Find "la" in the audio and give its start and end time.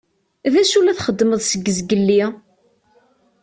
0.81-0.97